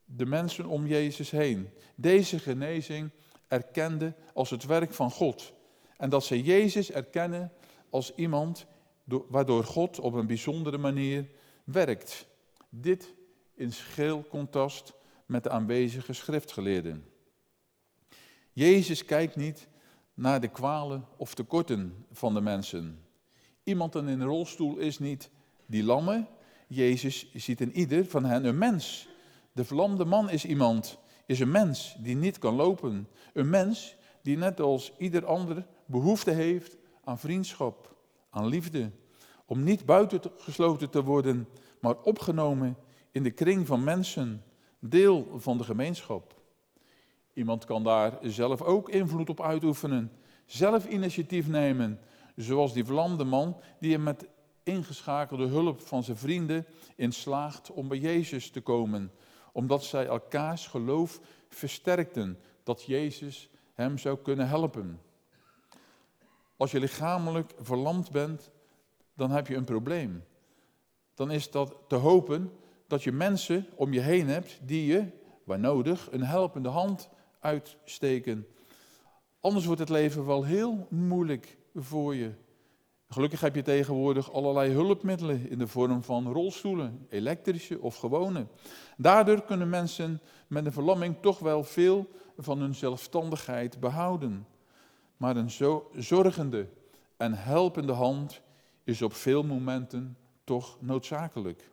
de 0.05 0.25
mensen 0.25 0.65
om 0.65 0.87
Jezus 0.87 1.31
heen 1.31 1.69
deze 1.95 2.39
genezing 2.39 3.09
erkenden 3.47 4.15
als 4.33 4.49
het 4.49 4.65
werk 4.65 4.93
van 4.93 5.11
God. 5.11 5.53
En 5.97 6.09
dat 6.09 6.23
ze 6.23 6.41
Jezus 6.41 6.91
erkennen 6.91 7.51
als 7.89 8.15
iemand 8.15 8.65
waardoor 9.05 9.63
God 9.63 9.99
op 9.99 10.13
een 10.13 10.27
bijzondere 10.27 10.77
manier 10.77 11.29
werkt. 11.63 12.27
Dit 12.69 13.13
in 13.53 13.73
scheel 13.73 14.25
contrast 14.29 14.93
met 15.25 15.43
de 15.43 15.49
aanwezige 15.49 16.13
schriftgeleerden. 16.13 17.05
Jezus 18.53 19.05
kijkt 19.05 19.35
niet 19.35 19.67
naar 20.13 20.41
de 20.41 20.47
kwalen 20.47 21.05
of 21.17 21.33
tekorten 21.33 22.05
van 22.11 22.33
de 22.33 22.41
mensen. 22.41 23.05
Iemand 23.63 23.95
in 23.95 24.07
een 24.07 24.23
rolstoel 24.23 24.77
is 24.77 24.99
niet 24.99 25.29
die 25.65 25.83
lamme. 25.83 26.27
Jezus 26.67 27.31
ziet 27.33 27.61
in 27.61 27.71
ieder 27.71 28.05
van 28.05 28.25
hen 28.25 28.45
een 28.45 28.57
mens. 28.57 29.07
De 29.51 29.65
verlamde 29.65 30.05
man 30.05 30.29
is 30.29 30.45
iemand, 30.45 30.97
is 31.25 31.39
een 31.39 31.51
mens 31.51 31.95
die 31.99 32.15
niet 32.15 32.37
kan 32.37 32.55
lopen. 32.55 33.07
Een 33.33 33.49
mens 33.49 33.95
die 34.21 34.37
net 34.37 34.59
als 34.59 34.91
ieder 34.97 35.25
ander 35.25 35.65
behoefte 35.85 36.31
heeft 36.31 36.77
aan 37.03 37.19
vriendschap, 37.19 37.95
aan 38.29 38.47
liefde, 38.47 38.91
om 39.45 39.63
niet 39.63 39.85
buitengesloten 39.85 40.89
te 40.89 41.03
worden, 41.03 41.47
maar 41.79 42.01
opgenomen 42.01 42.77
in 43.11 43.23
de 43.23 43.31
kring 43.31 43.67
van 43.67 43.83
mensen, 43.83 44.43
deel 44.79 45.27
van 45.39 45.57
de 45.57 45.63
gemeenschap. 45.63 46.41
Iemand 47.33 47.65
kan 47.65 47.83
daar 47.83 48.17
zelf 48.21 48.61
ook 48.61 48.89
invloed 48.89 49.29
op 49.29 49.41
uitoefenen, 49.41 50.11
zelf 50.45 50.87
initiatief 50.87 51.47
nemen, 51.47 51.99
zoals 52.35 52.73
die 52.73 52.85
verlamde 52.85 53.23
man 53.23 53.57
die 53.79 53.93
er 53.93 53.99
met 53.99 54.27
ingeschakelde 54.63 55.45
hulp 55.45 55.81
van 55.81 56.03
zijn 56.03 56.17
vrienden 56.17 56.65
in 56.95 57.11
slaagt 57.11 57.71
om 57.71 57.87
bij 57.87 57.97
Jezus 57.97 58.49
te 58.49 58.61
komen, 58.61 59.11
omdat 59.51 59.83
zij 59.83 60.05
elkaars 60.05 60.67
geloof 60.67 61.19
versterkten 61.49 62.39
dat 62.63 62.83
Jezus 62.83 63.49
hem 63.73 63.97
zou 63.97 64.17
kunnen 64.17 64.47
helpen. 64.47 65.01
Als 66.57 66.71
je 66.71 66.79
lichamelijk 66.79 67.53
verlamd 67.59 68.11
bent, 68.11 68.51
dan 69.13 69.31
heb 69.31 69.47
je 69.47 69.55
een 69.55 69.63
probleem. 69.63 70.23
Dan 71.13 71.31
is 71.31 71.51
dat 71.51 71.75
te 71.87 71.95
hopen 71.95 72.51
dat 72.91 73.03
je 73.03 73.11
mensen 73.11 73.67
om 73.75 73.93
je 73.93 73.99
heen 73.99 74.27
hebt 74.27 74.59
die 74.63 74.85
je, 74.85 75.05
waar 75.43 75.59
nodig, 75.59 76.07
een 76.11 76.23
helpende 76.23 76.69
hand 76.69 77.09
uitsteken. 77.39 78.47
Anders 79.39 79.65
wordt 79.65 79.79
het 79.79 79.89
leven 79.89 80.25
wel 80.25 80.43
heel 80.43 80.87
moeilijk 80.89 81.57
voor 81.75 82.15
je. 82.15 82.31
Gelukkig 83.09 83.41
heb 83.41 83.55
je 83.55 83.61
tegenwoordig 83.61 84.33
allerlei 84.33 84.71
hulpmiddelen 84.71 85.49
in 85.49 85.57
de 85.57 85.67
vorm 85.67 86.03
van 86.03 86.31
rolstoelen, 86.31 87.05
elektrische 87.09 87.81
of 87.81 87.95
gewone. 87.95 88.47
Daardoor 88.97 89.43
kunnen 89.43 89.69
mensen 89.69 90.21
met 90.47 90.65
een 90.65 90.71
verlamming 90.71 91.15
toch 91.21 91.39
wel 91.39 91.63
veel 91.63 92.07
van 92.37 92.59
hun 92.59 92.75
zelfstandigheid 92.75 93.79
behouden. 93.79 94.47
Maar 95.17 95.35
een 95.35 95.51
zo 95.51 95.89
zorgende 95.95 96.67
en 97.17 97.33
helpende 97.33 97.93
hand 97.93 98.41
is 98.83 99.01
op 99.01 99.13
veel 99.13 99.43
momenten 99.43 100.17
toch 100.43 100.77
noodzakelijk. 100.79 101.69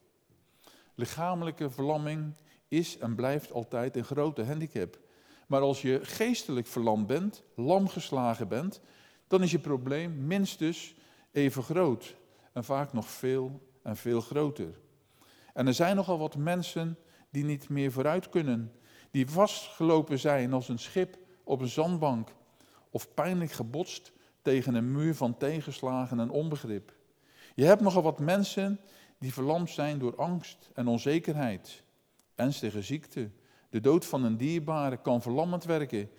Lichamelijke 0.99 1.71
verlamming 1.71 2.35
is 2.69 2.99
en 2.99 3.15
blijft 3.15 3.53
altijd 3.53 3.97
een 3.97 4.05
grote 4.05 4.45
handicap. 4.45 4.99
Maar 5.47 5.61
als 5.61 5.83
je 5.83 6.01
geestelijk 6.03 6.67
verlamd 6.67 7.07
bent, 7.07 7.43
lam 7.55 7.89
geslagen 7.89 8.49
bent, 8.49 8.81
dan 9.27 9.43
is 9.43 9.51
je 9.51 9.59
probleem 9.59 10.27
minstens 10.27 10.95
even 11.33 11.63
groot. 11.63 12.15
En 12.53 12.65
vaak 12.65 12.93
nog 12.93 13.09
veel 13.09 13.69
en 13.83 13.97
veel 13.97 14.21
groter. 14.21 14.79
En 15.55 15.67
er 15.67 15.75
zijn 15.75 15.97
nogal 15.97 16.19
wat 16.19 16.37
mensen 16.37 16.99
die 17.31 17.45
niet 17.45 17.69
meer 17.69 17.93
vooruit 17.93 18.29
kunnen. 18.29 18.73
Die 19.11 19.31
vastgelopen 19.31 20.19
zijn 20.19 20.53
als 20.53 20.69
een 20.69 20.79
schip 20.79 21.19
op 21.45 21.61
een 21.61 21.69
zandbank. 21.69 22.29
Of 22.91 23.15
pijnlijk 23.15 23.53
gebotst 23.53 24.13
tegen 24.43 24.75
een 24.75 24.93
muur 24.93 25.15
van 25.15 25.37
tegenslagen 25.37 26.21
en 26.21 26.31
onbegrip. 26.31 26.93
Je 27.55 27.65
hebt 27.65 27.81
nogal 27.81 28.03
wat 28.03 28.19
mensen 28.19 28.81
die 29.19 29.33
verlamd 29.33 29.71
zijn 29.71 29.99
door 29.99 30.17
angst 30.17 30.71
en 30.75 30.87
onzekerheid. 30.87 31.83
Ernstige 32.35 32.83
ziekte. 32.83 33.31
De 33.71 33.81
dood 33.81 34.07
van 34.07 34.25
een 34.25 34.37
dierbare 34.37 34.97
kan 34.97 35.23
verlammend 35.23 35.65
werken. 35.65 36.11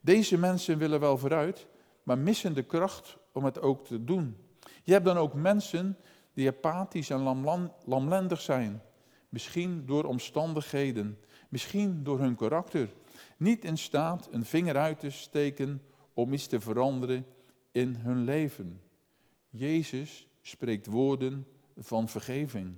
Deze 0.00 0.38
mensen 0.38 0.78
willen 0.78 1.00
wel 1.00 1.18
vooruit, 1.18 1.66
maar 2.02 2.18
missen 2.18 2.54
de 2.54 2.62
kracht 2.62 3.16
om 3.32 3.44
het 3.44 3.60
ook 3.60 3.86
te 3.86 4.04
doen. 4.04 4.36
Je 4.82 4.92
hebt 4.92 5.04
dan 5.04 5.16
ook 5.16 5.34
mensen 5.34 5.98
die 6.34 6.48
apathisch 6.48 7.10
en 7.10 7.42
lamlendig 7.84 8.40
zijn. 8.40 8.82
Misschien 9.28 9.86
door 9.86 10.04
omstandigheden, 10.04 11.18
misschien 11.48 12.04
door 12.04 12.18
hun 12.18 12.34
karakter. 12.34 12.88
Niet 13.36 13.64
in 13.64 13.78
staat 13.78 14.28
een 14.30 14.44
vinger 14.44 14.76
uit 14.76 14.98
te 15.00 15.10
steken 15.10 15.82
om 16.14 16.32
iets 16.32 16.46
te 16.46 16.60
veranderen 16.60 17.26
in 17.72 17.94
hun 17.94 18.24
leven. 18.24 18.80
Jezus 19.50 20.28
spreekt 20.42 20.86
woorden 20.86 21.46
van 21.80 22.08
vergeving. 22.08 22.74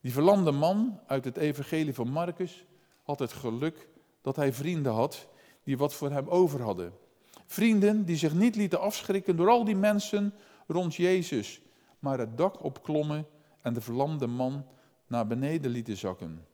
Die 0.00 0.12
verlamde 0.12 0.50
man 0.50 1.00
uit 1.06 1.24
het 1.24 1.36
evangelie 1.36 1.94
van 1.94 2.08
Marcus 2.08 2.64
had 3.02 3.18
het 3.18 3.32
geluk 3.32 3.88
dat 4.22 4.36
hij 4.36 4.52
vrienden 4.52 4.92
had 4.92 5.28
die 5.62 5.78
wat 5.78 5.94
voor 5.94 6.10
hem 6.10 6.28
over 6.28 6.62
hadden. 6.62 6.92
Vrienden 7.46 8.04
die 8.04 8.16
zich 8.16 8.34
niet 8.34 8.56
lieten 8.56 8.80
afschrikken 8.80 9.36
door 9.36 9.48
al 9.48 9.64
die 9.64 9.76
mensen 9.76 10.34
rond 10.66 10.94
Jezus, 10.94 11.60
maar 11.98 12.18
het 12.18 12.36
dak 12.36 12.64
opklommen 12.64 13.26
en 13.62 13.74
de 13.74 13.80
verlamde 13.80 14.26
man 14.26 14.66
naar 15.06 15.26
beneden 15.26 15.70
lieten 15.70 15.96
zakken. 15.96 16.46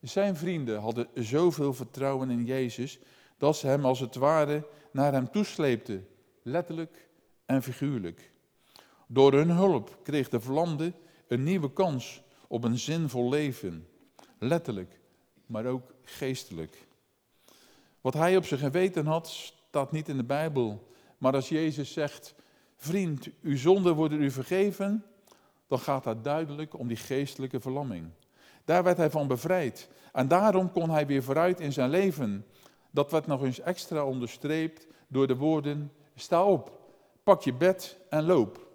Zijn 0.00 0.36
vrienden 0.36 0.80
hadden 0.80 1.08
zoveel 1.14 1.74
vertrouwen 1.74 2.30
in 2.30 2.44
Jezus 2.44 2.98
dat 3.38 3.56
ze 3.56 3.66
hem 3.66 3.84
als 3.84 4.00
het 4.00 4.14
ware 4.14 4.66
naar 4.92 5.12
hem 5.12 5.30
toesleepten, 5.30 6.06
letterlijk 6.42 7.08
en 7.46 7.62
figuurlijk. 7.62 8.32
Door 9.06 9.32
hun 9.32 9.50
hulp 9.50 9.98
kreeg 10.02 10.28
de 10.28 10.40
verlamde 10.40 10.92
een 11.28 11.42
nieuwe 11.42 11.72
kans 11.72 12.22
op 12.46 12.64
een 12.64 12.78
zinvol 12.78 13.28
leven, 13.28 13.88
letterlijk, 14.38 15.00
maar 15.46 15.66
ook 15.66 15.94
geestelijk. 16.02 16.86
Wat 18.00 18.14
hij 18.14 18.36
op 18.36 18.44
zijn 18.44 18.60
geweten 18.60 19.06
had, 19.06 19.28
staat 19.28 19.92
niet 19.92 20.08
in 20.08 20.16
de 20.16 20.24
Bijbel. 20.24 20.90
Maar 21.18 21.34
als 21.34 21.48
Jezus 21.48 21.92
zegt, 21.92 22.34
vriend, 22.76 23.28
uw 23.42 23.56
zonden 23.56 23.94
worden 23.94 24.22
u 24.22 24.30
vergeven, 24.30 25.04
dan 25.66 25.78
gaat 25.78 26.04
dat 26.04 26.24
duidelijk 26.24 26.78
om 26.78 26.88
die 26.88 26.96
geestelijke 26.96 27.60
verlamming. 27.60 28.10
Daar 28.64 28.82
werd 28.82 28.96
hij 28.96 29.10
van 29.10 29.26
bevrijd. 29.26 29.88
En 30.12 30.28
daarom 30.28 30.72
kon 30.72 30.90
hij 30.90 31.06
weer 31.06 31.22
vooruit 31.22 31.60
in 31.60 31.72
zijn 31.72 31.90
leven. 31.90 32.46
Dat 32.90 33.10
werd 33.10 33.26
nog 33.26 33.42
eens 33.42 33.60
extra 33.60 34.04
onderstreept 34.04 34.86
door 35.08 35.26
de 35.26 35.36
woorden: 35.36 35.92
sta 36.14 36.44
op, 36.44 36.80
pak 37.22 37.42
je 37.42 37.52
bed 37.52 37.98
en 38.10 38.24
loop. 38.24 38.66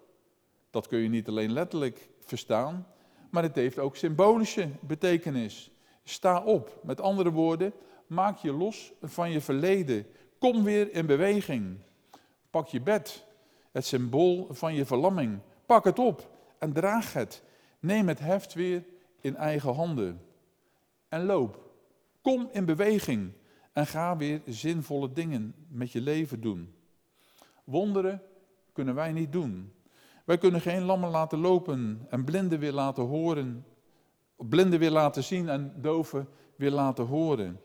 Dat 0.70 0.86
kun 0.86 0.98
je 0.98 1.08
niet 1.08 1.28
alleen 1.28 1.52
letterlijk 1.52 2.08
verstaan, 2.24 2.86
maar 3.30 3.42
het 3.42 3.54
heeft 3.54 3.78
ook 3.78 3.96
symbolische 3.96 4.68
betekenis. 4.80 5.70
Sta 6.04 6.42
op, 6.42 6.80
met 6.82 7.00
andere 7.00 7.30
woorden, 7.30 7.72
maak 8.06 8.38
je 8.38 8.52
los 8.52 8.92
van 9.02 9.30
je 9.30 9.40
verleden. 9.40 10.06
Kom 10.38 10.64
weer 10.64 10.92
in 10.92 11.06
beweging. 11.06 11.78
Pak 12.50 12.68
je 12.68 12.80
bed, 12.80 13.24
het 13.70 13.86
symbool 13.86 14.46
van 14.50 14.74
je 14.74 14.84
verlamming. 14.84 15.38
Pak 15.66 15.84
het 15.84 15.98
op 15.98 16.30
en 16.58 16.72
draag 16.72 17.12
het. 17.12 17.42
Neem 17.80 18.08
het 18.08 18.18
heft 18.18 18.54
weer 18.54 18.84
in 19.20 19.36
eigen 19.36 19.74
handen. 19.74 20.20
En 21.08 21.24
loop. 21.24 21.70
Kom 22.20 22.48
in 22.52 22.64
beweging 22.64 23.32
en 23.72 23.86
ga 23.86 24.16
weer 24.16 24.40
zinvolle 24.46 25.12
dingen 25.12 25.54
met 25.68 25.92
je 25.92 26.00
leven 26.00 26.40
doen. 26.40 26.74
Wonderen 27.64 28.22
kunnen 28.72 28.94
wij 28.94 29.12
niet 29.12 29.32
doen. 29.32 29.72
Wij 30.24 30.38
kunnen 30.38 30.60
geen 30.60 30.82
lammen 30.82 31.10
laten 31.10 31.38
lopen 31.38 32.06
en 32.10 32.24
blinden 32.24 32.58
weer 32.58 32.72
laten 32.72 33.02
horen, 33.02 33.64
blinden 34.36 34.78
weer 34.78 34.90
laten 34.90 35.24
zien 35.24 35.48
en 35.48 35.74
doven 35.76 36.28
weer 36.56 36.70
laten 36.70 37.06
horen. 37.06 37.60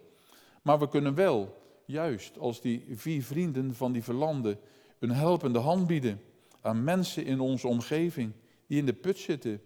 Maar 0.62 0.80
we 0.80 0.88
kunnen 0.88 1.16
wel, 1.16 1.62
juist 1.86 2.38
als 2.38 2.62
die 2.62 2.86
vier 2.92 3.24
vrienden 3.24 3.76
van 3.76 3.92
die 3.92 4.04
verlanden, 4.04 4.60
een 5.00 5.12
helpende 5.12 5.60
hand 5.60 5.88
bieden 5.88 6.22
aan 6.62 6.84
mensen 6.84 7.26
in 7.26 7.40
onze 7.40 7.68
omgeving 7.68 8.34
die 8.68 8.78
in 8.78 8.86
de 8.86 8.94
put 8.94 9.18
zitten, 9.18 9.62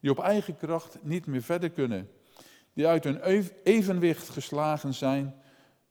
die 0.00 0.10
op 0.10 0.18
eigen 0.18 0.56
kracht 0.56 0.98
niet 1.02 1.26
meer 1.26 1.42
verder 1.42 1.70
kunnen, 1.70 2.08
die 2.72 2.86
uit 2.86 3.04
hun 3.04 3.20
evenwicht 3.62 4.28
geslagen 4.28 4.94
zijn 4.94 5.34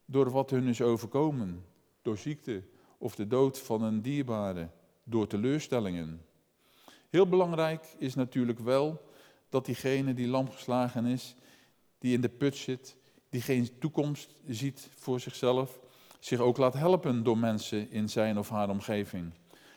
door 0.06 0.32
wat 0.32 0.50
hun 0.50 0.68
is 0.68 0.82
overkomen, 0.82 1.66
door 2.02 2.18
ziekte 2.18 2.64
of 2.98 3.16
de 3.16 3.28
dood 3.28 3.60
van 3.60 3.84
een 3.84 4.02
dierbare, 4.02 4.70
door 5.04 5.28
teleurstellingen. 5.28 6.22
Heel 7.12 7.28
belangrijk 7.28 7.86
is 7.98 8.16
natuurlijk 8.16 8.60
wel 8.60 9.02
dat 9.50 9.66
diegene 9.66 10.14
die 10.14 10.28
lam 10.28 10.52
geslagen 10.52 11.06
is, 11.06 11.36
die 11.98 12.14
in 12.14 12.22
de 12.22 12.30
put 12.30 12.56
zit, 12.56 12.98
die 13.30 13.42
geen 13.42 13.80
toekomst 13.80 14.36
ziet 14.48 14.90
voor 14.96 15.20
zichzelf, 15.20 15.80
zich 16.20 16.40
ook 16.40 16.58
laat 16.58 16.74
helpen 16.74 17.24
door 17.24 17.38
mensen 17.38 17.92
in 17.92 18.10
zijn 18.10 18.38
of 18.38 18.50
haar 18.50 18.70
omgeving. 18.70 19.32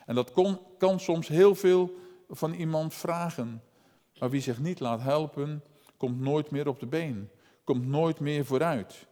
En 0.07 0.15
dat 0.15 0.33
kon, 0.33 0.59
kan 0.79 1.01
soms 1.01 1.29
heel 1.29 1.55
veel 1.55 1.95
van 2.29 2.53
iemand 2.53 2.95
vragen. 2.95 3.63
Maar 4.19 4.31
wie 4.31 4.41
zich 4.41 4.59
niet 4.61 4.81
laat 4.81 5.01
helpen, 5.01 5.63
komt 5.97 6.21
nooit 6.21 6.51
meer 6.51 6.69
op 6.69 6.81
de 6.81 6.87
been, 6.87 7.31
komt 7.65 7.87
nooit 7.87 8.21
meer 8.21 8.45
vooruit. 8.45 9.07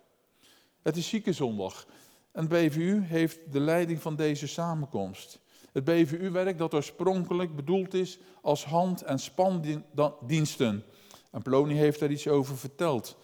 Het 0.83 0.97
is 0.97 1.09
ziekenzondag 1.09 1.87
en 2.33 2.49
BVU 2.49 3.00
heeft 3.00 3.52
de 3.52 3.61
leiding 3.61 4.02
van 4.02 4.17
deze 4.17 4.47
samenkomst. 4.47 5.42
Het 5.73 5.85
BVU-werk 5.85 6.59
dat 6.59 6.75
oorspronkelijk 6.75 7.57
bedoeld 7.57 7.94
is 7.94 8.18
als 8.40 8.64
hand- 8.64 9.03
en 9.03 9.18
spandiensten. 9.18 10.85
En 11.31 11.42
Plony 11.42 11.75
heeft 11.75 12.01
daar 12.01 12.11
iets 12.11 12.29
over 12.29 12.57
verteld. 12.57 13.16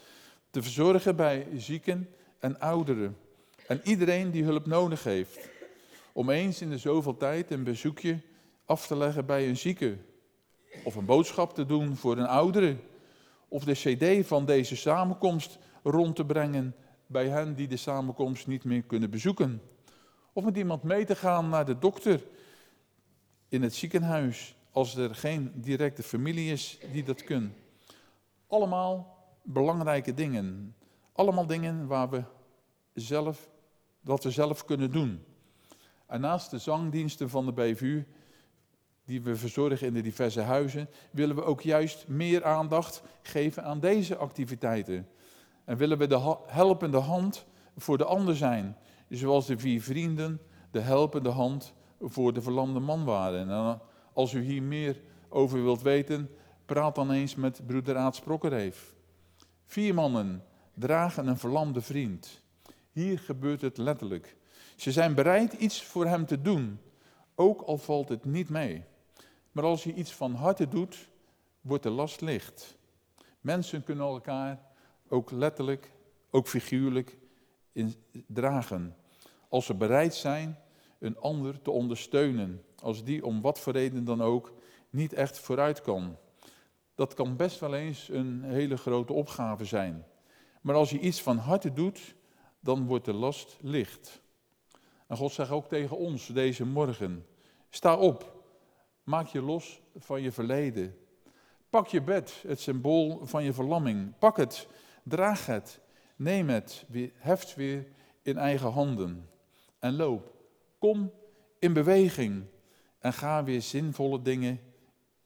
Te 0.51 0.62
verzorgen 0.62 1.16
bij 1.16 1.46
zieken 1.57 2.09
en 2.38 2.59
ouderen. 2.59 3.16
En 3.66 3.81
iedereen 3.85 4.31
die 4.31 4.44
hulp 4.44 4.66
nodig 4.66 5.05
heeft. 5.05 5.49
Om 6.12 6.31
eens 6.31 6.61
in 6.61 6.70
de 6.70 6.79
zoveel 6.79 7.16
tijd 7.16 7.51
een 7.51 7.64
bezoekje 7.64 8.20
af 8.64 8.87
te 8.87 8.96
leggen 8.96 9.27
bij 9.27 9.49
een 9.49 9.57
zieke. 9.57 9.96
Of 10.85 10.94
een 10.94 11.05
boodschap 11.05 11.55
te 11.55 11.66
doen 11.66 11.96
voor 11.96 12.16
een 12.16 12.27
oudere. 12.27 12.77
Of 13.49 13.64
de 13.64 13.73
cd 13.73 14.27
van 14.27 14.44
deze 14.44 14.77
samenkomst 14.77 15.59
rond 15.83 16.16
te 16.16 16.25
brengen 16.25 16.75
bij 17.07 17.29
hen 17.29 17.55
die 17.55 17.68
de 17.68 17.77
samenkomst 17.77 18.46
niet 18.46 18.64
meer 18.64 18.83
kunnen 18.83 19.11
bezoeken. 19.11 19.62
Of 20.33 20.44
met 20.44 20.57
iemand 20.57 20.83
mee 20.83 21.05
te 21.05 21.16
gaan 21.16 21.49
naar 21.49 21.66
de 21.66 21.79
dokter 21.79 22.20
in 23.49 23.63
het 23.63 23.75
ziekenhuis 23.75 24.57
als 24.71 24.97
er 24.97 25.15
geen 25.15 25.53
directe 25.55 26.03
familie 26.03 26.53
is 26.53 26.79
die 26.93 27.03
dat 27.03 27.25
kan. 27.25 27.53
Allemaal 28.47 29.17
belangrijke 29.43 30.15
dingen. 30.15 30.75
Allemaal 31.13 31.47
dingen 31.47 31.87
waar 31.87 32.11
we 32.11 32.23
zelf, 32.95 33.49
wat 34.01 34.25
we 34.25 34.31
zelf 34.31 34.65
kunnen 34.65 34.91
doen. 34.91 35.25
En 36.07 36.21
naast 36.21 36.51
de 36.51 36.59
zangdiensten 36.59 37.31
van 37.31 37.47
de 37.47 37.53
BVU, 37.53 38.07
die 39.05 39.23
we 39.23 39.37
verzorgen 39.37 39.87
in 39.87 39.95
de 39.95 40.01
diverse 40.01 40.41
huizen, 40.41 40.89
willen 41.11 41.37
we 41.37 41.45
ook 41.45 41.61
juist 41.61 42.09
meer 42.09 42.45
aandacht 42.45 43.03
geven 43.23 43.65
aan 43.65 43.81
deze 43.81 44.17
activiteiten. 44.17 45.09
En 45.65 45.77
willen 45.77 45.99
we 45.99 46.07
de 46.07 46.37
helpende 46.47 46.99
hand 46.99 47.47
voor 47.77 47.99
de 47.99 48.05
ander 48.05 48.37
zijn, 48.37 48.77
zoals 49.09 49.47
de 49.47 49.59
vier 49.59 49.83
vrienden 49.83 50.41
de 50.71 50.81
helpende 50.81 51.29
hand 51.29 51.75
voor 52.01 52.33
de 52.33 52.43
verlamde 52.43 52.81
man 52.81 53.05
waren. 53.05 53.51
En 53.51 53.81
als 54.13 54.33
u 54.33 54.43
hier 54.43 54.63
meer 54.63 55.01
over 55.29 55.63
wilt 55.63 55.83
weten, 55.83 56.31
praat 56.65 56.95
dan 56.95 57.11
eens 57.11 57.35
met 57.35 57.67
broeder 57.67 57.97
Aad 57.97 58.17
Sprokkerheef. 58.17 58.95
Vier 59.67 59.95
mannen 59.95 60.45
dragen 60.75 61.27
een 61.27 61.39
verlamde 61.39 61.81
vriend. 61.81 62.43
Hier 62.93 63.19
gebeurt 63.19 63.61
het 63.61 63.79
letterlijk. 63.79 64.37
Ze 64.77 64.93
zijn 64.93 65.15
bereid 65.15 65.53
iets 65.53 65.85
voor 65.85 66.07
hem 66.07 66.27
te 66.27 66.43
doen, 66.43 66.81
ook 67.35 67.63
al 67.63 67.79
valt 67.79 68.09
het 68.09 68.25
niet 68.25 68.49
mee. 68.49 68.85
Maar 69.53 69.65
als 69.65 69.85
je 69.85 69.95
iets 69.95 70.15
van 70.15 70.35
harte 70.35 70.69
doet, 70.69 71.09
wordt 71.61 71.83
de 71.83 71.91
last 71.91 72.21
licht. 72.21 72.77
Mensen 73.41 73.85
kunnen 73.85 74.07
elkaar 74.07 74.61
ook 75.09 75.31
letterlijk, 75.31 75.93
ook 76.31 76.49
figuurlijk 76.49 77.19
in 77.73 77.95
dragen. 78.27 78.97
Als 79.49 79.67
ze 79.67 79.75
bereid 79.75 80.15
zijn 80.15 80.59
een 80.99 81.19
ander 81.19 81.63
te 81.63 81.71
ondersteunen, 81.71 82.65
als 82.83 83.05
die 83.05 83.25
om 83.25 83.41
wat 83.41 83.59
voor 83.59 83.73
reden 83.73 84.05
dan 84.05 84.23
ook 84.23 84.53
niet 84.91 85.13
echt 85.13 85.39
vooruit 85.39 85.81
kan. 85.81 86.17
Dat 86.95 87.15
kan 87.15 87.37
best 87.37 87.61
wel 87.61 87.75
eens 87.75 88.09
een 88.09 88.43
hele 88.43 88.77
grote 88.77 89.13
opgave 89.13 89.65
zijn. 89.65 90.05
Maar 90.63 90.75
als 90.75 90.91
je 90.91 90.99
iets 90.99 91.23
van 91.23 91.37
harte 91.37 91.73
doet, 91.73 92.15
dan 92.61 92.87
wordt 92.87 93.05
de 93.05 93.13
last 93.13 93.57
licht. 93.61 94.21
En 95.07 95.17
God 95.17 95.33
zegt 95.33 95.51
ook 95.51 95.69
tegen 95.69 95.97
ons 95.97 96.27
deze 96.27 96.65
morgen: 96.67 97.27
sta 97.71 97.97
op, 97.97 98.43
maak 99.03 99.27
je 99.27 99.43
los 99.43 99.81
van 99.97 100.23
je 100.23 100.33
verleden. 100.33 100.97
Pak 101.71 101.87
je 101.87 102.03
bed, 102.03 102.43
het 102.47 102.61
symbool 102.61 103.21
van 103.27 103.45
je 103.45 103.53
verlamming. 103.53 104.19
Pak 104.19 104.37
het, 104.37 104.69
draag 105.03 105.47
het, 105.47 105.81
neem 106.17 106.49
het, 106.49 106.87
heft 107.15 107.55
weer 107.55 107.87
in 108.23 108.39
eigen 108.39 108.71
handen 108.71 109.29
en 109.79 109.97
loop. 109.97 110.38
Kom 110.79 111.12
in 111.59 111.73
beweging 111.73 112.45
en 112.99 113.12
ga 113.12 113.45
weer 113.45 113.62
zinvolle 113.62 114.23
dingen 114.23 114.61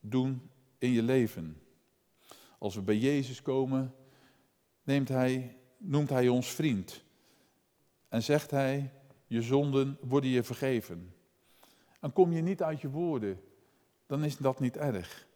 doen 0.00 0.50
in 0.78 0.90
je 0.90 1.02
leven. 1.02 1.60
Als 2.58 2.74
we 2.74 2.80
bij 2.80 2.98
Jezus 2.98 3.42
komen, 3.42 3.94
neemt 4.82 5.08
hij, 5.08 5.56
noemt 5.76 6.08
Hij 6.08 6.28
ons 6.28 6.48
vriend 6.48 7.04
en 8.08 8.22
zegt 8.22 8.50
Hij, 8.50 8.92
je 9.26 9.42
zonden 9.42 9.98
worden 10.00 10.30
je 10.30 10.42
vergeven. 10.42 11.14
En 12.00 12.12
kom 12.12 12.32
je 12.32 12.42
niet 12.42 12.62
uit 12.62 12.80
je 12.80 12.90
woorden, 12.90 13.40
dan 14.06 14.24
is 14.24 14.36
dat 14.36 14.60
niet 14.60 14.76
erg. 14.76 15.26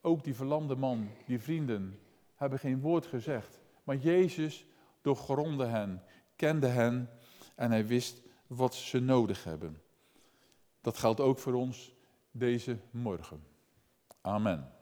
Ook 0.00 0.24
die 0.24 0.34
verlamde 0.34 0.76
man, 0.76 1.08
die 1.26 1.38
vrienden, 1.38 1.98
hebben 2.34 2.58
geen 2.58 2.80
woord 2.80 3.06
gezegd. 3.06 3.60
Maar 3.84 3.96
Jezus 3.96 4.66
doorgronde 5.00 5.64
hen, 5.64 6.02
kende 6.36 6.66
hen 6.66 7.10
en 7.54 7.70
hij 7.70 7.86
wist 7.86 8.22
wat 8.56 8.74
ze 8.74 9.00
nodig 9.00 9.44
hebben. 9.44 9.82
Dat 10.80 10.98
geldt 10.98 11.20
ook 11.20 11.38
voor 11.38 11.52
ons 11.54 11.94
deze 12.30 12.78
morgen. 12.90 13.44
Amen. 14.20 14.72